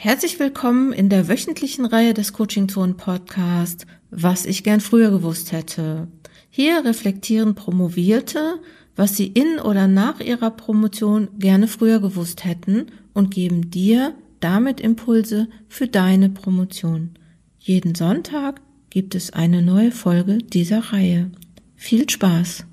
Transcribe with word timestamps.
Herzlich 0.00 0.38
willkommen 0.38 0.92
in 0.92 1.08
der 1.08 1.26
wöchentlichen 1.26 1.84
Reihe 1.84 2.14
des 2.14 2.32
Coaching 2.32 2.68
Zone 2.68 2.94
Podcast, 2.94 3.84
was 4.12 4.46
ich 4.46 4.62
gern 4.62 4.80
früher 4.80 5.10
gewusst 5.10 5.50
hätte. 5.50 6.06
Hier 6.50 6.84
reflektieren 6.84 7.56
Promovierte, 7.56 8.60
was 8.94 9.16
sie 9.16 9.26
in 9.26 9.58
oder 9.58 9.88
nach 9.88 10.20
ihrer 10.20 10.52
Promotion 10.52 11.26
gerne 11.40 11.66
früher 11.66 11.98
gewusst 11.98 12.44
hätten 12.44 12.86
und 13.12 13.34
geben 13.34 13.72
dir 13.72 14.14
damit 14.38 14.80
Impulse 14.80 15.48
für 15.66 15.88
deine 15.88 16.28
Promotion. 16.28 17.18
Jeden 17.58 17.96
Sonntag 17.96 18.60
gibt 18.90 19.16
es 19.16 19.32
eine 19.32 19.62
neue 19.62 19.90
Folge 19.90 20.38
dieser 20.38 20.92
Reihe. 20.92 21.32
Viel 21.74 22.08
Spaß! 22.08 22.67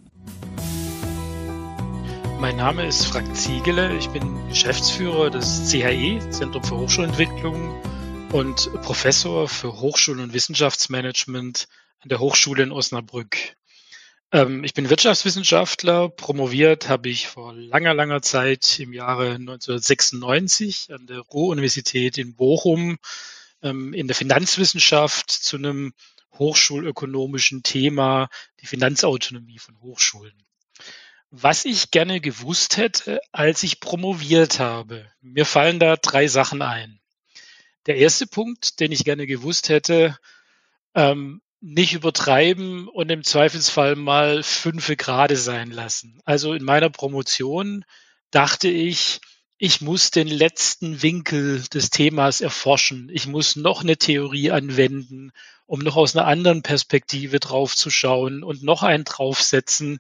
Mein 2.40 2.58
Name 2.58 2.86
ist 2.86 3.06
Frank 3.06 3.36
Ziegele. 3.36 3.96
Ich 3.98 4.10
bin 4.10 4.48
Geschäftsführer 4.50 5.30
des 5.30 5.70
CHE, 5.72 6.20
Zentrum 6.32 6.64
für 6.64 6.76
Hochschulentwicklung, 6.78 7.82
und 8.32 8.70
Professor 8.82 9.48
für 9.48 9.80
Hochschul- 9.80 10.22
und 10.22 10.34
Wissenschaftsmanagement 10.34 11.68
an 12.02 12.10
der 12.10 12.20
Hochschule 12.20 12.64
in 12.64 12.72
Osnabrück. 12.72 13.56
Ähm, 14.32 14.66
ich 14.66 14.74
bin 14.74 14.90
Wirtschaftswissenschaftler. 14.90 16.10
Promoviert 16.10 16.90
habe 16.90 17.08
ich 17.08 17.28
vor 17.28 17.54
langer, 17.54 17.94
langer 17.94 18.22
Zeit 18.22 18.80
im 18.80 18.92
Jahre 18.92 19.36
1996 19.36 20.94
an 20.94 21.08
der 21.08 21.20
Ruhr-Universität 21.20 22.18
in 22.18 22.36
Bochum 22.36 22.98
ähm, 23.64 23.94
in 23.94 24.08
der 24.08 24.16
Finanzwissenschaft 24.16 25.32
zu 25.32 25.56
einem 25.56 25.94
hochschulökonomischen 26.38 27.64
Thema, 27.64 28.28
die 28.60 28.66
Finanzautonomie 28.66 29.60
von 29.60 29.80
Hochschulen 29.80 30.34
was 31.42 31.66
ich 31.66 31.92
gerne 31.92 32.22
gewusst 32.22 32.78
hätte, 32.78 33.20
als 33.34 33.64
ich 33.64 33.82
promoviert 33.82 34.60
habe. 34.60 35.06
Mir 35.22 35.46
fallen 35.46 35.80
da 35.80 35.98
drei 35.98 36.28
Sachen 36.28 36.62
ein. 36.62 37.02
Der 37.88 37.98
erste 37.98 38.26
Punkt, 38.26 38.80
den 38.80 38.94
ich 38.94 39.04
gerne 39.04 39.28
gewusst 39.28 39.68
hätte, 39.68 40.18
ähm, 40.94 41.42
nicht 41.60 41.94
übertreiben 41.94 42.88
und 42.88 43.12
im 43.12 43.24
Zweifelsfall 43.24 43.96
mal 43.98 44.44
fünfe 44.44 44.96
Grade 44.96 45.36
sein 45.36 45.72
lassen. 45.72 46.22
Also 46.24 46.54
in 46.54 46.64
meiner 46.64 46.90
Promotion 46.90 47.84
dachte 48.32 48.70
ich, 48.70 49.20
ich 49.58 49.82
muss 49.82 50.12
den 50.12 50.28
letzten 50.28 51.02
Winkel 51.02 51.64
des 51.74 51.90
Themas 51.90 52.40
erforschen. 52.40 53.10
Ich 53.12 53.28
muss 53.28 53.58
noch 53.58 53.82
eine 53.82 53.98
Theorie 53.98 54.52
anwenden, 54.52 55.32
um 55.66 55.80
noch 55.80 55.98
aus 55.98 56.16
einer 56.16 56.28
anderen 56.28 56.62
Perspektive 56.62 57.40
draufzuschauen 57.42 58.44
und 58.44 58.64
noch 58.64 58.84
einen 58.84 59.04
draufsetzen. 59.04 60.00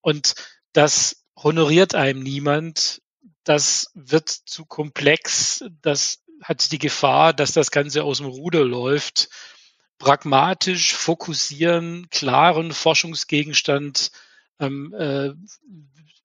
Und 0.00 0.34
das 0.76 1.24
honoriert 1.36 1.94
einem 1.94 2.22
niemand. 2.22 3.00
Das 3.44 3.90
wird 3.94 4.28
zu 4.28 4.66
komplex. 4.66 5.64
Das 5.80 6.22
hat 6.42 6.70
die 6.72 6.78
Gefahr, 6.78 7.32
dass 7.32 7.52
das 7.52 7.70
Ganze 7.70 8.04
aus 8.04 8.18
dem 8.18 8.26
Ruder 8.26 8.64
läuft. 8.64 9.28
Pragmatisch 9.98 10.92
fokussieren, 10.92 12.08
klaren 12.10 12.72
Forschungsgegenstand 12.72 14.10
ähm, 14.60 14.92
äh, 14.92 15.30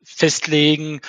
festlegen, 0.03 0.99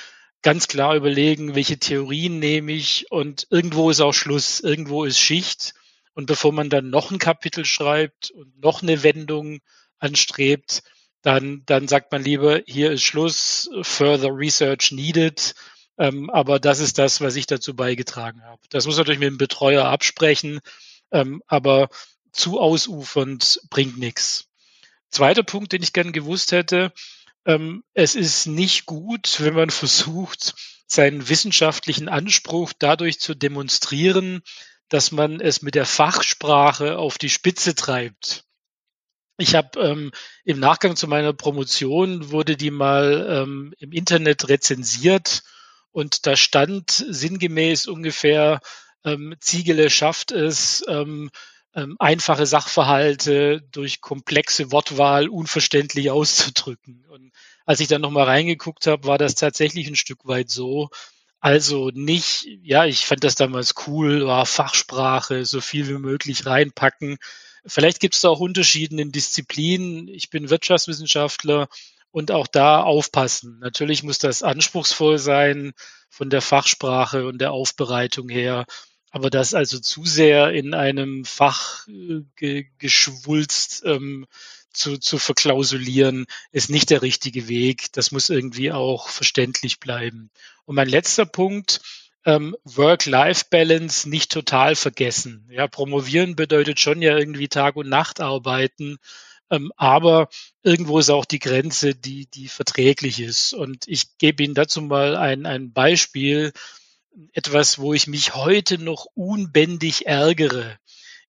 ganz 0.42 0.68
klar 0.68 0.94
überlegen, 0.94 1.56
welche 1.56 1.78
Theorien 1.78 2.38
nehme 2.38 2.72
ich 2.72 3.10
und 3.10 3.48
irgendwo 3.50 3.90
ist 3.90 4.00
auch 4.00 4.12
Schluss, 4.12 4.60
irgendwo 4.60 5.04
ist 5.04 5.18
Schicht. 5.18 5.74
Und 6.14 6.26
bevor 6.26 6.52
man 6.52 6.68
dann 6.68 6.90
noch 6.90 7.10
ein 7.10 7.18
Kapitel 7.18 7.64
schreibt 7.64 8.30
und 8.30 8.60
noch 8.60 8.82
eine 8.82 9.02
Wendung 9.02 9.60
anstrebt, 9.98 10.82
dann, 11.22 11.62
dann 11.66 11.88
sagt 11.88 12.12
man 12.12 12.22
lieber, 12.22 12.60
hier 12.66 12.92
ist 12.92 13.04
Schluss, 13.04 13.70
further 13.82 14.30
research 14.36 14.92
needed. 14.92 15.54
Ähm, 15.98 16.30
aber 16.30 16.58
das 16.58 16.80
ist 16.80 16.98
das, 16.98 17.20
was 17.20 17.36
ich 17.36 17.46
dazu 17.46 17.74
beigetragen 17.76 18.42
habe. 18.44 18.60
Das 18.70 18.86
muss 18.86 18.96
natürlich 18.96 19.20
mit 19.20 19.28
dem 19.28 19.38
Betreuer 19.38 19.84
absprechen, 19.84 20.60
ähm, 21.12 21.42
aber 21.46 21.88
zu 22.32 22.60
ausufernd 22.60 23.60
bringt 23.70 23.98
nichts. 23.98 24.46
Zweiter 25.10 25.42
Punkt, 25.42 25.72
den 25.72 25.82
ich 25.82 25.92
gern 25.92 26.12
gewusst 26.12 26.52
hätte, 26.52 26.92
ähm, 27.44 27.84
es 27.92 28.14
ist 28.14 28.46
nicht 28.46 28.86
gut, 28.86 29.36
wenn 29.40 29.54
man 29.54 29.70
versucht, 29.70 30.54
seinen 30.86 31.28
wissenschaftlichen 31.28 32.08
Anspruch 32.08 32.72
dadurch 32.78 33.20
zu 33.20 33.34
demonstrieren, 33.34 34.42
dass 34.88 35.12
man 35.12 35.40
es 35.40 35.62
mit 35.62 35.74
der 35.74 35.86
Fachsprache 35.86 36.98
auf 36.98 37.18
die 37.18 37.30
Spitze 37.30 37.74
treibt. 37.74 38.44
Ich 39.42 39.56
habe 39.56 39.80
ähm, 39.80 40.12
im 40.44 40.60
Nachgang 40.60 40.94
zu 40.94 41.08
meiner 41.08 41.32
Promotion 41.32 42.30
wurde 42.30 42.56
die 42.56 42.70
mal 42.70 43.26
ähm, 43.28 43.74
im 43.80 43.90
Internet 43.90 44.48
rezensiert 44.48 45.42
und 45.90 46.28
da 46.28 46.36
stand 46.36 46.92
sinngemäß 46.92 47.88
ungefähr, 47.88 48.60
ähm, 49.04 49.34
Ziegele 49.40 49.90
schafft 49.90 50.30
es, 50.30 50.84
ähm, 50.86 51.28
ähm, 51.74 51.96
einfache 51.98 52.46
Sachverhalte 52.46 53.62
durch 53.72 54.00
komplexe 54.00 54.70
Wortwahl 54.70 55.28
unverständlich 55.28 56.12
auszudrücken. 56.12 57.04
Und 57.08 57.32
als 57.66 57.80
ich 57.80 57.88
dann 57.88 58.00
nochmal 58.00 58.26
reingeguckt 58.26 58.86
habe, 58.86 59.08
war 59.08 59.18
das 59.18 59.34
tatsächlich 59.34 59.88
ein 59.88 59.96
Stück 59.96 60.24
weit 60.24 60.50
so. 60.50 60.88
Also 61.40 61.90
nicht, 61.92 62.46
ja, 62.62 62.84
ich 62.84 63.06
fand 63.06 63.24
das 63.24 63.34
damals 63.34 63.74
cool, 63.88 64.24
war 64.24 64.46
Fachsprache, 64.46 65.44
so 65.44 65.60
viel 65.60 65.88
wie 65.88 65.98
möglich 65.98 66.46
reinpacken. 66.46 67.18
Vielleicht 67.64 68.00
gibt 68.00 68.14
es 68.14 68.22
da 68.22 68.28
auch 68.28 68.40
Unterschiede 68.40 69.00
in 69.00 69.12
Disziplinen. 69.12 70.08
Ich 70.08 70.30
bin 70.30 70.50
Wirtschaftswissenschaftler 70.50 71.68
und 72.10 72.30
auch 72.30 72.46
da 72.46 72.82
aufpassen. 72.82 73.58
Natürlich 73.60 74.02
muss 74.02 74.18
das 74.18 74.42
anspruchsvoll 74.42 75.18
sein 75.18 75.72
von 76.10 76.28
der 76.28 76.42
Fachsprache 76.42 77.26
und 77.26 77.38
der 77.38 77.52
Aufbereitung 77.52 78.28
her. 78.28 78.66
Aber 79.10 79.30
das 79.30 79.54
also 79.54 79.78
zu 79.78 80.04
sehr 80.04 80.52
in 80.52 80.74
einem 80.74 81.24
Fach 81.24 81.86
äh, 81.88 82.64
geschwulst 82.78 83.82
ähm, 83.84 84.26
zu, 84.72 84.98
zu 84.98 85.18
verklausulieren, 85.18 86.26
ist 86.50 86.70
nicht 86.70 86.90
der 86.90 87.02
richtige 87.02 87.48
Weg. 87.48 87.92
Das 87.92 88.10
muss 88.10 88.30
irgendwie 88.30 88.72
auch 88.72 89.08
verständlich 89.08 89.80
bleiben. 89.80 90.30
Und 90.64 90.76
mein 90.76 90.88
letzter 90.88 91.26
Punkt, 91.26 91.80
ähm, 92.24 92.56
Work-Life-Balance 92.64 94.08
nicht 94.08 94.30
total 94.30 94.76
vergessen. 94.76 95.48
Ja, 95.50 95.66
promovieren 95.66 96.36
bedeutet 96.36 96.80
schon 96.80 97.02
ja 97.02 97.16
irgendwie 97.16 97.48
Tag 97.48 97.76
und 97.76 97.88
Nacht 97.88 98.20
arbeiten, 98.20 98.98
ähm, 99.50 99.72
aber 99.76 100.28
irgendwo 100.62 100.98
ist 100.98 101.10
auch 101.10 101.24
die 101.24 101.40
Grenze, 101.40 101.94
die, 101.94 102.26
die 102.26 102.48
verträglich 102.48 103.20
ist. 103.20 103.52
Und 103.52 103.86
ich 103.86 104.16
gebe 104.18 104.42
Ihnen 104.42 104.54
dazu 104.54 104.80
mal 104.82 105.16
ein, 105.16 105.46
ein 105.46 105.72
Beispiel, 105.72 106.52
etwas, 107.32 107.78
wo 107.78 107.92
ich 107.92 108.06
mich 108.06 108.34
heute 108.34 108.78
noch 108.78 109.06
unbändig 109.14 110.06
ärgere. 110.06 110.78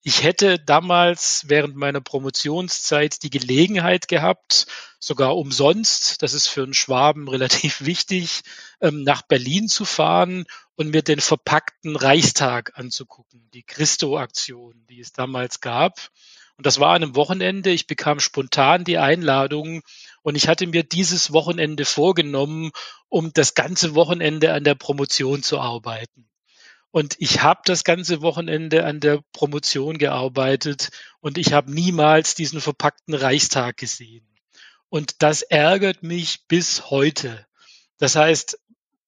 Ich 0.06 0.22
hätte 0.22 0.60
damals 0.60 1.46
während 1.48 1.78
meiner 1.78 2.02
Promotionszeit 2.02 3.24
die 3.24 3.30
Gelegenheit 3.30 4.10
gehabt, 4.10 4.68
sogar 5.00 5.38
umsonst, 5.38 6.22
das 6.22 6.34
ist 6.34 6.48
für 6.48 6.64
einen 6.64 6.74
Schwaben 6.74 7.28
relativ 7.30 7.86
wichtig, 7.86 8.42
ähm, 8.82 9.04
nach 9.04 9.22
Berlin 9.22 9.70
zu 9.70 9.86
fahren 9.86 10.44
und 10.76 10.90
mir 10.90 11.04
den 11.04 11.22
verpackten 11.22 11.96
Reichstag 11.96 12.78
anzugucken, 12.78 13.50
die 13.54 13.64
Christo-Aktion, 13.64 14.86
die 14.90 15.00
es 15.00 15.14
damals 15.14 15.62
gab. 15.62 16.10
Und 16.58 16.66
das 16.66 16.82
war 16.82 16.94
an 16.94 17.04
einem 17.04 17.16
Wochenende. 17.16 17.70
Ich 17.70 17.88
bekam 17.88 18.20
spontan 18.20 18.84
die 18.84 18.98
Einladung 18.98 19.84
und 20.22 20.36
ich 20.36 20.50
hatte 20.50 20.68
mir 20.68 20.84
dieses 20.84 21.32
Wochenende 21.32 21.86
vorgenommen, 21.86 22.72
um 23.08 23.32
das 23.32 23.54
ganze 23.54 23.96
Wochenende 23.96 24.52
an 24.54 24.66
der 24.66 24.76
Promotion 24.76 25.44
zu 25.44 25.60
arbeiten. 25.60 26.28
Und 26.94 27.16
ich 27.18 27.42
habe 27.42 27.62
das 27.66 27.84
ganze 27.84 28.22
Wochenende 28.22 28.86
an 28.86 29.00
der 29.00 29.24
Promotion 29.34 29.98
gearbeitet 29.98 30.90
und 31.22 31.40
ich 31.40 31.52
habe 31.52 31.74
niemals 31.74 32.36
diesen 32.36 32.62
verpackten 32.62 33.16
Reichstag 33.16 33.78
gesehen. 33.78 34.28
Und 34.90 35.24
das 35.24 35.42
ärgert 35.42 36.04
mich 36.04 36.46
bis 36.48 36.92
heute. 36.92 37.48
Das 37.98 38.16
heißt, 38.16 38.60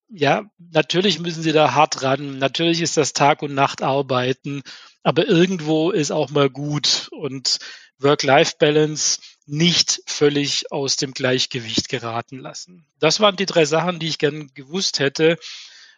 ja, 0.09 0.49
natürlich 0.57 1.19
müssen 1.19 1.43
sie 1.43 1.51
da 1.51 1.75
hart 1.75 2.01
ran. 2.01 2.39
Natürlich 2.39 2.81
ist 2.81 2.97
das 2.97 3.13
Tag 3.13 3.43
und 3.43 3.53
Nacht 3.53 3.83
arbeiten, 3.83 4.63
aber 5.03 5.27
irgendwo 5.27 5.91
ist 5.91 6.09
auch 6.09 6.31
mal 6.31 6.49
gut 6.49 7.09
und 7.11 7.59
Work-Life-Balance 7.99 9.19
nicht 9.45 10.01
völlig 10.07 10.71
aus 10.71 10.95
dem 10.95 11.13
Gleichgewicht 11.13 11.87
geraten 11.87 12.39
lassen. 12.39 12.87
Das 12.97 13.19
waren 13.19 13.35
die 13.35 13.45
drei 13.45 13.65
Sachen, 13.65 13.99
die 13.99 14.07
ich 14.07 14.17
gern 14.17 14.49
gewusst 14.55 14.97
hätte. 14.97 15.37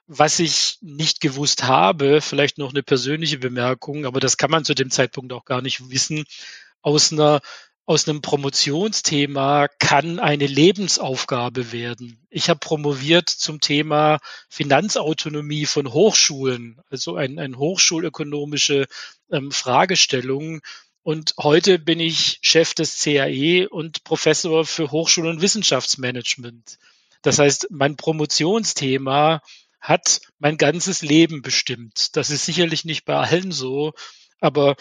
Was 0.08 0.40
ich 0.40 0.78
nicht 0.82 1.20
gewusst 1.20 1.64
habe, 1.64 2.22
vielleicht 2.22 2.58
noch 2.58 2.70
eine 2.70 2.82
persönliche 2.82 3.38
Bemerkung, 3.38 4.06
aber 4.06 4.20
das 4.20 4.38
kann 4.38 4.50
man 4.50 4.64
zu 4.64 4.74
dem 4.74 4.90
Zeitpunkt 4.90 5.34
auch 5.34 5.44
gar 5.46 5.62
nicht 5.62 5.90
wissen, 5.90 6.24
aus 6.82 7.12
einer 7.12 7.42
aus 7.88 8.08
einem 8.08 8.22
Promotionsthema 8.22 9.70
kann 9.80 10.20
eine 10.20 10.46
Lebensaufgabe 10.46 11.72
werden. 11.72 12.20
Ich 12.30 12.50
habe 12.50 12.60
promoviert 12.60 13.30
zum 13.30 13.62
Thema 13.62 14.20
Finanzautonomie 14.50 15.66
von 15.66 15.94
Hochschulen, 15.94 16.82
also 16.90 17.16
ein, 17.16 17.40
ein 17.40 17.58
hochschulökonomische 17.58 18.88
ähm, 19.32 19.52
Fragestellung. 19.52 20.60
Und 21.02 21.34
heute 21.40 21.80
bin 21.80 22.02
ich 22.02 22.40
Chef 22.42 22.74
des 22.74 23.02
CAE 23.02 23.70
und 23.70 24.04
Professor 24.04 24.66
für 24.66 24.92
Hochschul- 24.92 25.30
und 25.30 25.42
Wissenschaftsmanagement. 25.42 26.80
Das 27.22 27.40
heißt, 27.40 27.68
mein 27.70 27.96
Promotionsthema 27.96 29.42
hat 29.88 30.20
mein 30.38 30.58
ganzes 30.58 31.02
Leben 31.02 31.42
bestimmt. 31.42 32.18
Das 32.18 32.30
ist 32.30 32.46
sicherlich 32.46 32.84
nicht 32.84 33.06
bei 33.06 33.16
allen 33.16 33.54
so, 33.54 33.94
aber 34.42 34.76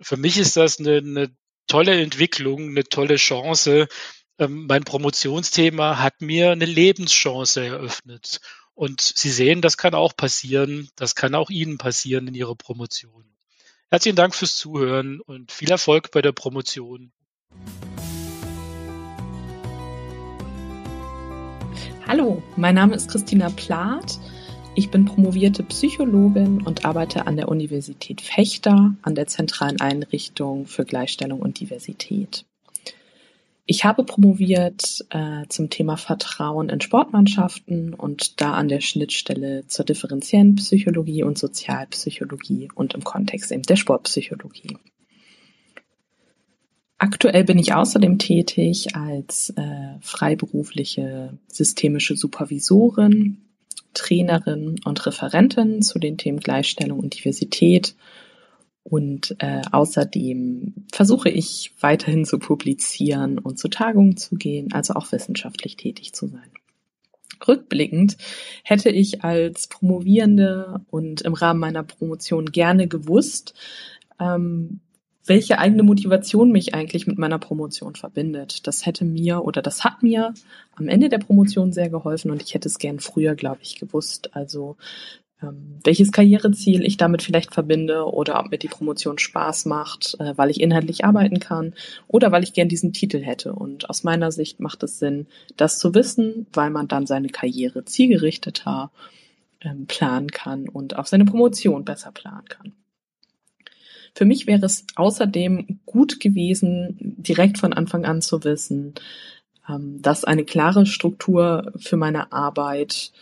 für 0.00 0.16
mich 0.16 0.36
ist 0.36 0.56
das 0.56 0.80
eine, 0.80 0.96
eine 0.96 1.36
tolle 1.68 2.00
Entwicklung, 2.00 2.70
eine 2.70 2.82
tolle 2.82 3.16
Chance. 3.16 3.86
Ähm, 4.38 4.66
mein 4.66 4.82
Promotionsthema 4.82 5.98
hat 6.00 6.20
mir 6.20 6.50
eine 6.50 6.64
Lebenschance 6.64 7.64
eröffnet. 7.64 8.40
Und 8.74 9.00
Sie 9.00 9.30
sehen, 9.30 9.62
das 9.62 9.76
kann 9.76 9.94
auch 9.94 10.16
passieren. 10.16 10.88
Das 10.96 11.14
kann 11.14 11.36
auch 11.36 11.50
Ihnen 11.50 11.78
passieren 11.78 12.26
in 12.26 12.34
Ihrer 12.34 12.56
Promotion. 12.56 13.24
Herzlichen 13.90 14.16
Dank 14.16 14.34
fürs 14.34 14.56
Zuhören 14.56 15.20
und 15.20 15.52
viel 15.52 15.70
Erfolg 15.70 16.10
bei 16.10 16.20
der 16.20 16.32
Promotion. 16.32 17.12
Hallo, 22.08 22.42
mein 22.56 22.74
Name 22.74 22.96
ist 22.96 23.10
Christina 23.10 23.50
Plath. 23.50 24.18
Ich 24.78 24.90
bin 24.90 25.06
promovierte 25.06 25.64
Psychologin 25.64 26.62
und 26.62 26.84
arbeite 26.84 27.26
an 27.26 27.34
der 27.34 27.48
Universität 27.48 28.20
Fechter 28.20 28.94
an 29.02 29.16
der 29.16 29.26
zentralen 29.26 29.80
Einrichtung 29.80 30.66
für 30.66 30.84
Gleichstellung 30.84 31.40
und 31.40 31.58
Diversität. 31.58 32.44
Ich 33.66 33.84
habe 33.84 34.04
promoviert 34.04 35.04
äh, 35.10 35.48
zum 35.48 35.68
Thema 35.68 35.96
Vertrauen 35.96 36.68
in 36.68 36.80
Sportmannschaften 36.80 37.92
und 37.92 38.40
da 38.40 38.52
an 38.52 38.68
der 38.68 38.80
Schnittstelle 38.80 39.66
zur 39.66 39.84
differenziellen 39.84 40.54
Psychologie 40.54 41.24
und 41.24 41.38
Sozialpsychologie 41.38 42.68
und 42.72 42.94
im 42.94 43.02
Kontext 43.02 43.50
eben 43.50 43.62
der 43.62 43.74
Sportpsychologie. 43.74 44.76
Aktuell 46.98 47.42
bin 47.42 47.58
ich 47.58 47.74
außerdem 47.74 48.20
tätig 48.20 48.94
als 48.94 49.50
äh, 49.56 49.98
freiberufliche 50.00 51.36
systemische 51.48 52.16
Supervisorin, 52.16 53.38
Trainerin 53.98 54.76
und 54.84 55.06
Referentin 55.06 55.82
zu 55.82 55.98
den 55.98 56.16
Themen 56.16 56.40
Gleichstellung 56.40 56.98
und 57.00 57.18
Diversität 57.18 57.94
und 58.84 59.36
äh, 59.40 59.60
außerdem 59.70 60.86
versuche 60.92 61.28
ich 61.28 61.72
weiterhin 61.80 62.24
zu 62.24 62.38
publizieren 62.38 63.38
und 63.38 63.58
zu 63.58 63.68
Tagungen 63.68 64.16
zu 64.16 64.36
gehen, 64.36 64.72
also 64.72 64.94
auch 64.94 65.12
wissenschaftlich 65.12 65.76
tätig 65.76 66.14
zu 66.14 66.26
sein. 66.28 66.50
Rückblickend 67.46 68.16
hätte 68.64 68.88
ich 68.88 69.22
als 69.22 69.68
Promovierende 69.68 70.80
und 70.90 71.20
im 71.20 71.34
Rahmen 71.34 71.60
meiner 71.60 71.82
Promotion 71.82 72.46
gerne 72.46 72.88
gewusst, 72.88 73.54
ähm, 74.18 74.80
welche 75.28 75.58
eigene 75.58 75.82
Motivation 75.82 76.50
mich 76.50 76.74
eigentlich 76.74 77.06
mit 77.06 77.18
meiner 77.18 77.38
Promotion 77.38 77.94
verbindet. 77.94 78.66
Das 78.66 78.86
hätte 78.86 79.04
mir 79.04 79.44
oder 79.44 79.62
das 79.62 79.84
hat 79.84 80.02
mir 80.02 80.34
am 80.74 80.88
Ende 80.88 81.08
der 81.08 81.18
Promotion 81.18 81.72
sehr 81.72 81.90
geholfen 81.90 82.30
und 82.30 82.42
ich 82.42 82.54
hätte 82.54 82.68
es 82.68 82.78
gern 82.78 83.00
früher, 83.00 83.34
glaube 83.34 83.60
ich, 83.62 83.78
gewusst. 83.78 84.34
Also 84.34 84.76
ähm, 85.42 85.78
welches 85.84 86.10
Karriereziel 86.10 86.84
ich 86.84 86.96
damit 86.96 87.22
vielleicht 87.22 87.54
verbinde 87.54 88.04
oder 88.06 88.40
ob 88.40 88.50
mir 88.50 88.58
die 88.58 88.68
Promotion 88.68 89.18
Spaß 89.18 89.66
macht, 89.66 90.16
äh, 90.18 90.32
weil 90.36 90.50
ich 90.50 90.60
inhaltlich 90.60 91.04
arbeiten 91.04 91.38
kann 91.38 91.74
oder 92.08 92.32
weil 92.32 92.42
ich 92.42 92.54
gern 92.54 92.68
diesen 92.68 92.92
Titel 92.92 93.20
hätte. 93.20 93.52
Und 93.52 93.88
aus 93.88 94.04
meiner 94.04 94.32
Sicht 94.32 94.60
macht 94.60 94.82
es 94.82 94.98
Sinn, 94.98 95.26
das 95.56 95.78
zu 95.78 95.94
wissen, 95.94 96.46
weil 96.52 96.70
man 96.70 96.88
dann 96.88 97.06
seine 97.06 97.28
Karriere 97.28 97.84
zielgerichteter 97.84 98.90
ähm, 99.60 99.86
planen 99.86 100.30
kann 100.30 100.68
und 100.68 100.96
auch 100.96 101.06
seine 101.06 101.24
Promotion 101.24 101.84
besser 101.84 102.12
planen 102.12 102.48
kann. 102.48 102.72
Für 104.18 104.24
mich 104.24 104.48
wäre 104.48 104.66
es 104.66 104.84
außerdem 104.96 105.78
gut 105.86 106.18
gewesen, 106.18 106.96
direkt 106.98 107.56
von 107.56 107.72
Anfang 107.72 108.04
an 108.04 108.20
zu 108.20 108.42
wissen, 108.42 108.94
ähm, 109.68 110.02
dass 110.02 110.24
eine 110.24 110.44
klare 110.44 110.86
Struktur 110.86 111.72
für 111.76 111.96
meine 111.96 112.32
Arbeit 112.32 113.12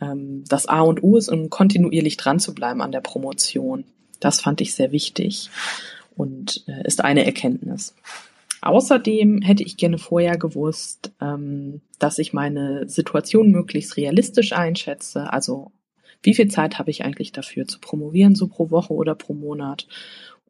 ähm, 0.00 0.44
das 0.48 0.66
A 0.66 0.80
und 0.80 1.02
O 1.02 1.18
ist, 1.18 1.28
um 1.28 1.50
kontinuierlich 1.50 2.16
dran 2.16 2.40
zu 2.40 2.54
bleiben 2.54 2.80
an 2.80 2.90
der 2.90 3.02
Promotion. 3.02 3.84
Das 4.18 4.40
fand 4.40 4.62
ich 4.62 4.74
sehr 4.74 4.92
wichtig 4.92 5.50
und 6.16 6.64
äh, 6.68 6.86
ist 6.86 7.04
eine 7.04 7.26
Erkenntnis. 7.26 7.94
Außerdem 8.62 9.42
hätte 9.42 9.62
ich 9.62 9.76
gerne 9.76 9.98
vorher 9.98 10.38
gewusst, 10.38 11.12
ähm, 11.20 11.82
dass 11.98 12.18
ich 12.18 12.32
meine 12.32 12.88
Situation 12.88 13.50
möglichst 13.50 13.98
realistisch 13.98 14.54
einschätze. 14.54 15.30
Also 15.30 15.70
wie 16.22 16.32
viel 16.32 16.48
Zeit 16.48 16.78
habe 16.78 16.90
ich 16.90 17.04
eigentlich 17.04 17.32
dafür 17.32 17.66
zu 17.66 17.78
promovieren, 17.78 18.34
so 18.34 18.48
pro 18.48 18.70
Woche 18.70 18.94
oder 18.94 19.14
pro 19.14 19.34
Monat? 19.34 19.86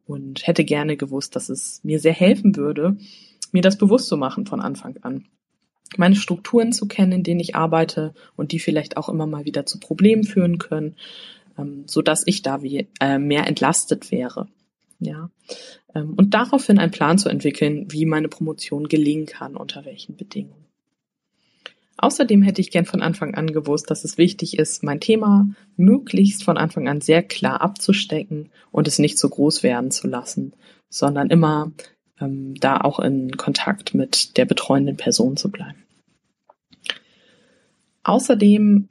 Und 0.07 0.47
hätte 0.47 0.63
gerne 0.63 0.97
gewusst, 0.97 1.35
dass 1.35 1.49
es 1.49 1.81
mir 1.83 1.99
sehr 1.99 2.13
helfen 2.13 2.55
würde, 2.55 2.97
mir 3.51 3.61
das 3.61 3.77
bewusst 3.77 4.07
zu 4.07 4.17
machen 4.17 4.45
von 4.45 4.61
Anfang 4.61 4.97
an 5.01 5.25
meine 5.95 6.15
Strukturen 6.15 6.73
zu 6.73 6.87
kennen, 6.87 7.13
in 7.13 7.23
denen 7.23 7.39
ich 7.39 7.55
arbeite 7.55 8.13
und 8.35 8.51
die 8.51 8.59
vielleicht 8.59 8.97
auch 8.97 9.07
immer 9.07 9.27
mal 9.27 9.45
wieder 9.45 9.65
zu 9.65 9.79
Problemen 9.79 10.23
führen 10.23 10.57
können, 10.57 10.95
ähm, 11.57 11.83
so 11.87 12.01
dass 12.01 12.23
ich 12.25 12.41
da 12.41 12.61
wie, 12.61 12.87
äh, 12.99 13.19
mehr 13.19 13.47
entlastet 13.47 14.11
wäre. 14.11 14.47
Ja, 14.99 15.29
ähm, 15.93 16.15
und 16.15 16.33
daraufhin 16.33 16.79
einen 16.79 16.91
Plan 16.91 17.19
zu 17.19 17.29
entwickeln, 17.29 17.85
wie 17.91 18.05
meine 18.05 18.29
Promotion 18.29 18.87
gelingen 18.87 19.27
kann, 19.27 19.55
unter 19.55 19.85
welchen 19.85 20.17
Bedingungen. 20.17 20.66
Außerdem 21.97 22.43
hätte 22.43 22.61
ich 22.61 22.69
gern 22.69 22.85
von 22.85 23.01
Anfang 23.01 23.33
an 23.33 23.47
gewusst, 23.47 23.89
dass 23.89 24.03
es 24.03 24.19
wichtig 24.19 24.59
ist, 24.59 24.83
mein 24.83 24.99
Thema 24.99 25.47
möglichst 25.75 26.43
von 26.43 26.57
Anfang 26.57 26.87
an 26.87 27.01
sehr 27.01 27.23
klar 27.23 27.61
abzustecken 27.61 28.51
und 28.71 28.87
es 28.87 28.99
nicht 28.99 29.17
so 29.17 29.27
groß 29.27 29.63
werden 29.63 29.89
zu 29.89 30.07
lassen, 30.07 30.53
sondern 30.89 31.29
immer 31.31 31.71
ähm, 32.19 32.53
da 32.55 32.81
auch 32.81 32.99
in 32.99 33.31
Kontakt 33.31 33.95
mit 33.95 34.37
der 34.37 34.45
betreuenden 34.45 34.95
Person 34.95 35.37
zu 35.37 35.49
bleiben. 35.49 35.83
Außerdem 38.03 38.89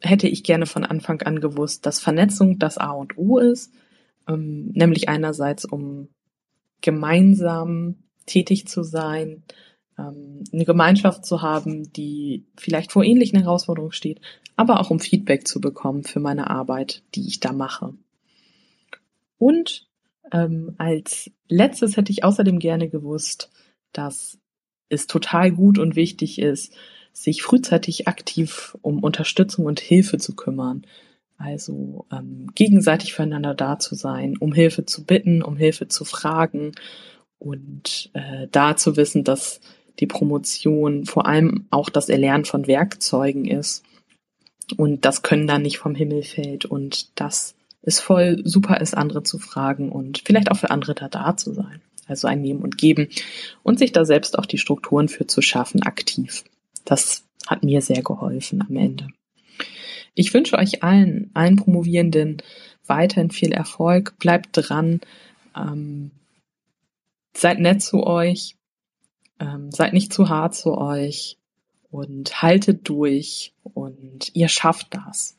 hätte 0.00 0.28
ich 0.28 0.42
gerne 0.42 0.66
von 0.66 0.84
Anfang 0.84 1.22
an 1.22 1.40
gewusst, 1.40 1.86
dass 1.86 2.00
Vernetzung 2.00 2.58
das 2.58 2.76
A 2.76 2.90
und 2.90 3.16
O 3.16 3.38
ist, 3.38 3.72
ähm, 4.28 4.72
nämlich 4.74 5.08
einerseits 5.08 5.64
um 5.64 6.08
gemeinsam 6.80 8.02
tätig 8.26 8.66
zu 8.66 8.82
sein, 8.82 9.44
eine 9.96 10.64
Gemeinschaft 10.64 11.24
zu 11.26 11.42
haben, 11.42 11.92
die 11.92 12.44
vielleicht 12.56 12.92
vor 12.92 13.04
ähnlichen 13.04 13.38
Herausforderungen 13.38 13.92
steht, 13.92 14.20
aber 14.56 14.80
auch 14.80 14.90
um 14.90 15.00
Feedback 15.00 15.46
zu 15.46 15.60
bekommen 15.60 16.04
für 16.04 16.20
meine 16.20 16.50
Arbeit, 16.50 17.02
die 17.14 17.26
ich 17.26 17.40
da 17.40 17.52
mache. 17.52 17.94
Und 19.38 19.86
ähm, 20.32 20.74
als 20.78 21.30
letztes 21.48 21.96
hätte 21.96 22.12
ich 22.12 22.24
außerdem 22.24 22.58
gerne 22.58 22.88
gewusst, 22.88 23.50
dass 23.92 24.38
es 24.88 25.06
total 25.06 25.50
gut 25.52 25.78
und 25.78 25.96
wichtig 25.96 26.38
ist, 26.38 26.74
sich 27.12 27.42
frühzeitig 27.42 28.08
aktiv 28.08 28.76
um 28.82 29.00
Unterstützung 29.00 29.66
und 29.66 29.80
Hilfe 29.80 30.18
zu 30.18 30.34
kümmern. 30.34 30.86
Also 31.36 32.06
ähm, 32.12 32.52
gegenseitig 32.54 33.14
füreinander 33.14 33.54
da 33.54 33.78
zu 33.78 33.94
sein, 33.94 34.36
um 34.38 34.52
Hilfe 34.52 34.86
zu 34.86 35.04
bitten, 35.04 35.42
um 35.42 35.56
Hilfe 35.56 35.88
zu 35.88 36.04
fragen 36.04 36.72
und 37.38 38.10
äh, 38.12 38.46
da 38.52 38.76
zu 38.76 38.96
wissen, 38.96 39.24
dass 39.24 39.60
die 40.00 40.06
Promotion 40.06 41.04
vor 41.04 41.26
allem 41.26 41.66
auch 41.70 41.90
das 41.90 42.08
Erlernen 42.08 42.44
von 42.44 42.66
Werkzeugen 42.66 43.46
ist. 43.46 43.84
Und 44.76 45.04
das 45.04 45.22
Können 45.22 45.46
dann 45.46 45.62
nicht 45.62 45.78
vom 45.78 45.94
Himmel 45.94 46.22
fällt 46.22 46.64
und 46.64 47.20
das 47.20 47.54
es 47.82 47.98
voll 48.00 48.40
super 48.44 48.80
ist, 48.80 48.96
andere 48.96 49.22
zu 49.24 49.38
fragen 49.38 49.90
und 49.90 50.22
vielleicht 50.24 50.50
auch 50.50 50.56
für 50.56 50.70
andere 50.70 50.94
da 50.94 51.08
da 51.08 51.36
zu 51.36 51.52
sein. 51.52 51.82
Also 52.06 52.28
ein 52.28 52.40
Nehmen 52.40 52.62
und 52.62 52.78
Geben 52.78 53.08
und 53.62 53.78
sich 53.78 53.92
da 53.92 54.04
selbst 54.04 54.38
auch 54.38 54.46
die 54.46 54.58
Strukturen 54.58 55.08
für 55.08 55.26
zu 55.26 55.42
schaffen, 55.42 55.82
aktiv. 55.82 56.44
Das 56.84 57.24
hat 57.46 57.64
mir 57.64 57.82
sehr 57.82 58.02
geholfen 58.02 58.62
am 58.62 58.76
Ende. 58.76 59.08
Ich 60.14 60.32
wünsche 60.34 60.58
euch 60.58 60.82
allen, 60.82 61.30
allen 61.34 61.56
Promovierenden 61.56 62.38
weiterhin 62.86 63.30
viel 63.30 63.52
Erfolg. 63.52 64.18
Bleibt 64.18 64.50
dran. 64.52 65.00
Ähm, 65.56 66.10
seid 67.36 67.60
nett 67.60 67.82
zu 67.82 68.04
euch. 68.04 68.56
Ähm, 69.42 69.72
seid 69.72 69.92
nicht 69.92 70.12
zu 70.12 70.28
hart 70.28 70.54
zu 70.54 70.78
euch. 70.78 71.38
Und 71.90 72.40
haltet 72.40 72.88
durch. 72.88 73.54
Und 73.64 74.34
ihr 74.34 74.48
schafft 74.48 74.94
das. 74.94 75.36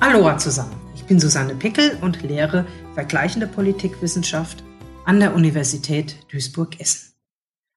Aloha 0.00 0.38
zusammen. 0.38 0.74
Ich 0.96 1.04
bin 1.04 1.20
Susanne 1.20 1.54
Pickel 1.54 1.98
und 2.00 2.22
lehre 2.22 2.66
vergleichende 2.94 3.46
Politikwissenschaft 3.46 4.64
an 5.04 5.20
der 5.20 5.34
Universität 5.34 6.16
Duisburg-Essen. 6.32 7.14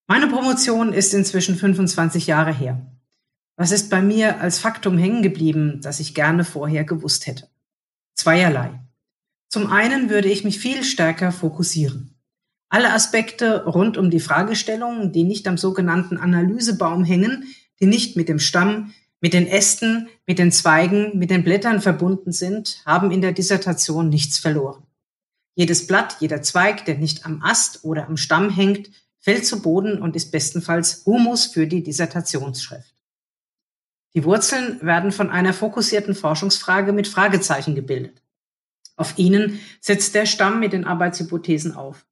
Meine 0.08 0.28
Promotion 0.28 0.94
ist 0.94 1.14
inzwischen 1.14 1.56
25 1.56 2.28
Jahre 2.28 2.54
her. 2.54 2.86
Was 3.56 3.72
ist 3.72 3.90
bei 3.90 4.02
mir 4.02 4.42
als 4.42 4.60
Faktum 4.60 4.98
hängen 4.98 5.22
geblieben, 5.22 5.80
das 5.82 6.00
ich 6.00 6.16
gerne 6.16 6.44
vorher 6.44 6.84
gewusst 6.84 7.28
hätte? 7.28 7.50
Zweierlei. 8.16 8.82
Zum 9.50 9.68
einen 9.68 10.10
würde 10.10 10.30
ich 10.30 10.44
mich 10.44 10.60
viel 10.60 10.84
stärker 10.84 11.32
fokussieren. 11.32 12.11
Alle 12.72 12.94
Aspekte 12.94 13.66
rund 13.66 13.98
um 13.98 14.10
die 14.10 14.22
Fragestellungen, 14.22 15.12
die 15.12 15.26
nicht 15.26 15.46
am 15.50 15.58
sogenannten 15.58 16.16
Analysebaum 16.16 17.04
hängen, 17.04 17.44
die 17.82 17.86
nicht 17.86 18.16
mit 18.16 18.30
dem 18.30 18.40
Stamm, 18.40 18.94
mit 19.20 19.34
den 19.34 19.46
Ästen, 19.46 20.08
mit 20.26 20.40
den 20.40 20.54
Zweigen, 20.54 21.18
mit 21.20 21.32
den 21.32 21.44
Blättern 21.44 21.82
verbunden 21.82 22.32
sind, 22.32 22.82
haben 22.86 23.12
in 23.12 23.20
der 23.20 23.34
Dissertation 23.34 24.08
nichts 24.08 24.38
verloren. 24.38 24.84
Jedes 25.54 25.86
Blatt, 25.86 26.16
jeder 26.22 26.42
Zweig, 26.44 26.86
der 26.86 26.98
nicht 26.98 27.26
am 27.26 27.44
Ast 27.44 27.84
oder 27.84 28.08
am 28.08 28.16
Stamm 28.16 28.50
hängt, 28.50 28.90
fällt 29.20 29.46
zu 29.46 29.62
Boden 29.62 30.02
und 30.02 30.16
ist 30.16 30.32
bestenfalls 30.32 31.06
Humus 31.06 31.48
für 31.48 31.68
die 31.68 31.84
Dissertationsschrift. 31.84 32.96
Die 34.14 34.24
Wurzeln 34.24 34.82
werden 34.82 35.12
von 35.12 35.30
einer 35.30 35.54
fokussierten 35.54 36.16
Forschungsfrage 36.16 36.94
mit 36.94 37.10
Fragezeichen 37.10 37.76
gebildet. 37.76 38.24
Auf 38.96 39.18
ihnen 39.18 39.60
setzt 39.82 40.16
der 40.16 40.26
Stamm 40.26 40.62
mit 40.62 40.72
den 40.72 40.86
Arbeitshypothesen 40.86 41.76
auf. 41.76 42.06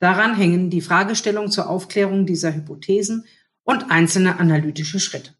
Daran 0.00 0.36
hängen 0.36 0.70
die 0.70 0.80
Fragestellung 0.80 1.50
zur 1.50 1.68
Aufklärung 1.68 2.26
dieser 2.26 2.54
Hypothesen 2.54 3.26
und 3.64 3.90
einzelne 3.90 4.38
analytische 4.38 5.00
Schritte. 5.00 5.34